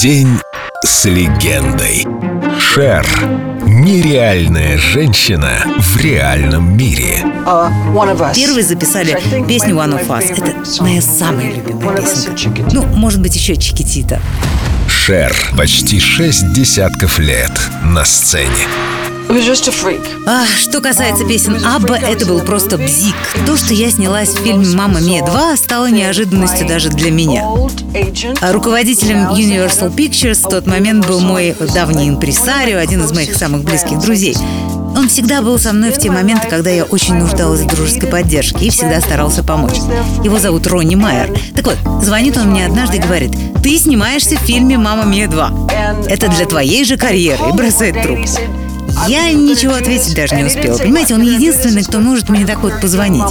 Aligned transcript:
День 0.00 0.38
с 0.84 1.06
легендой. 1.06 2.06
Шер. 2.60 3.06
Нереальная 3.64 4.76
женщина 4.76 5.62
в 5.78 5.98
реальном 6.02 6.76
мире. 6.76 7.24
Первые 8.34 8.62
записали 8.62 9.18
песню 9.48 9.74
One 9.76 9.98
of 9.98 10.06
Us. 10.08 10.32
Это 10.36 10.82
моя 10.82 11.00
самая 11.00 11.50
любимая 11.50 11.96
песенка. 11.96 12.62
Ну, 12.72 12.84
может 12.84 13.22
быть, 13.22 13.36
еще 13.36 13.56
Чикитита. 13.56 14.20
Шер. 14.86 15.34
Почти 15.56 15.98
шесть 15.98 16.52
десятков 16.52 17.18
лет 17.18 17.52
на 17.82 18.04
сцене. 18.04 18.66
А, 20.26 20.44
что 20.46 20.80
касается 20.80 21.24
песен 21.24 21.56
Абба, 21.64 21.96
это 21.98 22.26
был 22.26 22.40
просто 22.40 22.78
бзик. 22.78 23.14
То, 23.44 23.56
что 23.56 23.74
я 23.74 23.90
снялась 23.90 24.30
в 24.30 24.42
фильме 24.42 24.66
«Мама 24.74 25.00
Мия 25.00 25.24
2», 25.24 25.56
стало 25.56 25.90
неожиданностью 25.90 26.66
даже 26.66 26.90
для 26.90 27.10
меня. 27.10 27.44
А 28.40 28.52
руководителем 28.52 29.28
Universal 29.30 29.94
Pictures 29.94 30.46
в 30.46 30.48
тот 30.48 30.66
момент 30.66 31.06
был 31.06 31.20
мой 31.20 31.56
давний 31.74 32.08
импресарио, 32.08 32.78
один 32.78 33.04
из 33.04 33.12
моих 33.12 33.34
самых 33.34 33.64
близких 33.64 33.98
друзей. 33.98 34.36
Он 34.96 35.08
всегда 35.08 35.42
был 35.42 35.58
со 35.58 35.72
мной 35.72 35.90
в 35.90 35.98
те 35.98 36.10
моменты, 36.10 36.48
когда 36.48 36.70
я 36.70 36.84
очень 36.84 37.14
нуждалась 37.14 37.60
в 37.60 37.66
дружеской 37.66 38.08
поддержке 38.08 38.66
и 38.66 38.70
всегда 38.70 39.00
старался 39.00 39.42
помочь. 39.42 39.76
Его 40.24 40.38
зовут 40.38 40.66
Ронни 40.66 40.94
Майер. 40.94 41.36
Так 41.54 41.66
вот, 41.66 41.76
звонит 42.02 42.36
он 42.36 42.50
мне 42.50 42.64
однажды 42.64 42.96
и 42.96 43.00
говорит, 43.00 43.32
ты 43.62 43.76
снимаешься 43.76 44.36
в 44.36 44.40
фильме 44.40 44.78
«Мама 44.78 45.04
Мия 45.04 45.28
2». 45.28 46.06
Это 46.08 46.28
для 46.28 46.46
твоей 46.46 46.84
же 46.84 46.96
карьеры 46.96 47.50
и 47.50 47.52
бросает 47.52 48.00
трубку. 48.02 48.30
Я 49.08 49.30
ничего 49.32 49.74
ответить 49.74 50.14
даже 50.14 50.34
не 50.34 50.44
успела. 50.44 50.78
Понимаете, 50.78 51.14
он 51.14 51.22
единственный, 51.22 51.84
кто 51.84 52.00
может 52.00 52.28
мне 52.28 52.46
так 52.46 52.62
вот 52.62 52.80
позвонить. 52.80 53.22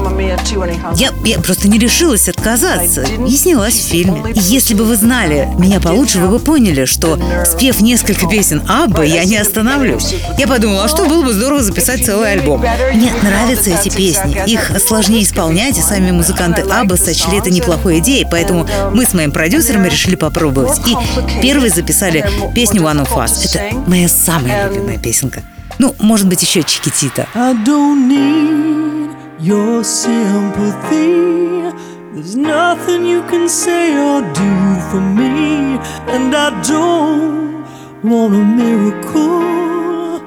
Я, 0.95 1.11
я 1.25 1.39
просто 1.39 1.67
не 1.67 1.79
решилась 1.79 2.29
отказаться 2.29 3.03
и 3.03 3.31
снялась 3.35 3.73
в 3.73 3.87
фильме. 3.87 4.31
И 4.33 4.39
если 4.39 4.73
бы 4.73 4.85
вы 4.85 4.95
знали 4.95 5.49
меня 5.57 5.79
получше, 5.79 6.19
вы 6.19 6.29
бы 6.29 6.39
поняли, 6.39 6.85
что 6.85 7.19
спев 7.45 7.81
несколько 7.81 8.27
песен 8.27 8.61
Абба, 8.67 9.03
я 9.03 9.25
не 9.25 9.37
остановлюсь. 9.37 10.15
Я 10.37 10.47
подумала, 10.47 10.85
а 10.85 10.87
что 10.87 11.05
было 11.05 11.23
бы 11.23 11.33
здорово 11.33 11.63
записать 11.63 12.05
целый 12.05 12.31
альбом. 12.33 12.63
Мне 12.93 13.11
нравятся 13.21 13.71
эти 13.71 13.89
песни. 13.89 14.43
Их 14.47 14.71
сложнее 14.79 15.23
исполнять, 15.23 15.77
и 15.77 15.81
сами 15.81 16.11
музыканты 16.11 16.61
Абба 16.61 16.95
сочли 16.95 17.39
это 17.39 17.49
неплохой 17.49 17.99
идеей, 17.99 18.25
поэтому 18.29 18.67
мы 18.93 19.05
с 19.05 19.13
моим 19.13 19.31
продюсером 19.31 19.85
решили 19.85 20.15
попробовать. 20.15 20.79
И 20.87 20.95
первые 21.41 21.71
записали 21.71 22.29
песню 22.53 22.81
One 22.81 23.05
of 23.05 23.13
Us. 23.15 23.45
Это 23.45 23.75
моя 23.87 24.07
самая 24.07 24.69
любимая 24.69 24.97
песенка. 24.97 25.41
Ну, 25.78 25.94
может 25.98 26.28
быть, 26.28 26.42
еще 26.42 26.62
Чикитита. 26.62 27.26
I 27.34 27.54
don't 27.64 28.06
need 28.08 29.16
your 29.40 29.82
sympathy. 29.82 31.72
There's 32.12 32.36
nothing 32.36 33.06
you 33.06 33.22
can 33.30 33.48
say 33.48 33.96
or 33.96 34.20
do 34.34 34.80
for 34.90 35.00
me. 35.00 35.78
And 36.08 36.34
I 36.34 36.50
don't 36.62 37.64
want 38.02 38.34
a 38.34 38.44
miracle. 38.44 40.20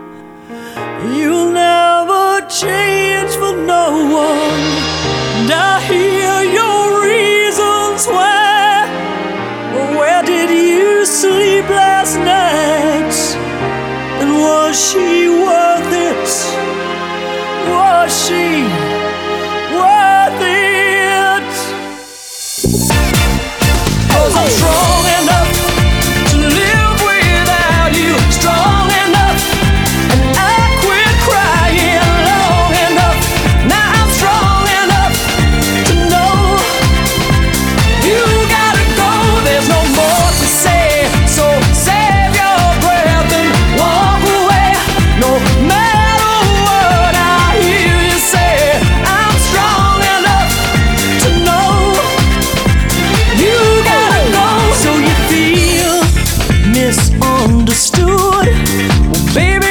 You'll 1.16 1.52
never 1.52 2.42
change 2.48 3.32
for 3.38 3.54
no 3.54 3.92
one. 4.10 4.64
And 5.38 5.52
I 5.52 5.80
hear 5.82 6.42
your 6.60 7.04
reasons 7.04 8.08
why. 8.08 8.88
Where 9.98 10.24
did 10.24 10.50
you 10.50 11.06
sleep 11.06 11.70
last 11.70 12.18
night? 12.18 13.14
And 14.22 14.40
was 14.40 14.74
she 14.90 15.27
worth 15.27 15.27
it? 15.27 15.27
mercy. 18.09 18.78
Misunderstood. 57.19 58.49
Well, 59.11 59.35
baby, 59.35 59.68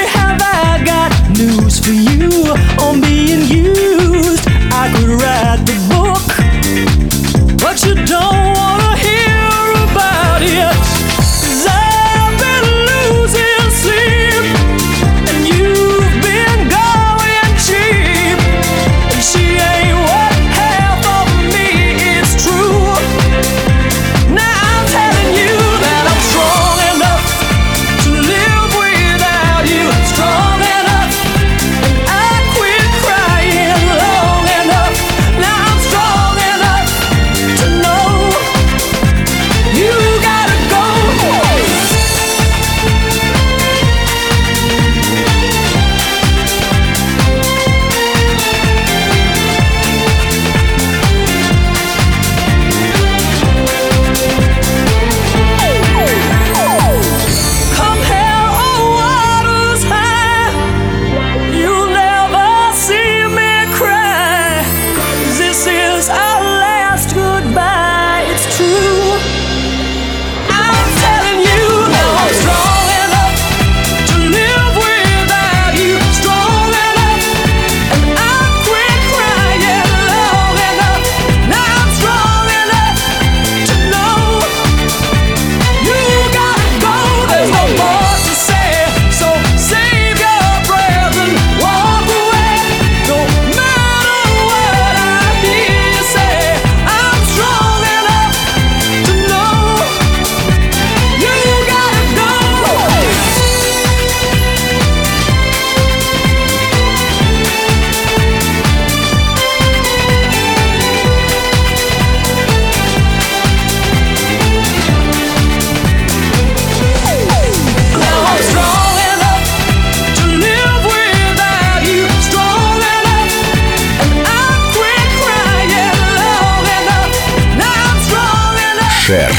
Шер. 129.07 129.33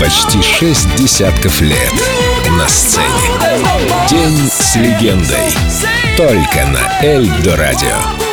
Почти 0.00 0.40
шесть 0.40 0.94
десятков 0.94 1.60
лет 1.60 1.92
на 2.48 2.68
сцене. 2.68 3.08
День 4.08 4.48
с 4.48 4.76
легендой. 4.76 5.52
Только 6.16 6.64
на 6.66 7.04
Эльдо 7.04 7.56
радио. 7.56 8.29